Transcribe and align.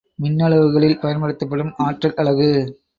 மின்னளவுகளில் 0.19 0.99
பயன்படுத்தப்படும் 0.99 1.73
ஆற்றல் 1.77 2.13
அலகு. 2.15 2.51